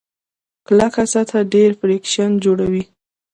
[0.67, 2.83] کلکه سطحه ډېر فریکشن جوړوي.